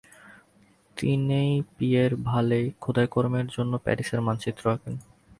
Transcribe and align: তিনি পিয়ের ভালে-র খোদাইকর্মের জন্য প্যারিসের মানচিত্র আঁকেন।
তিনি 0.97 1.41
পিয়ের 1.77 2.11
ভালে-র 2.23 2.65
খোদাইকর্মের 2.81 3.47
জন্য 3.47 3.73
প্যারিসের 3.77 4.21
মানচিত্র 4.21 4.63
আঁকেন। 4.69 4.95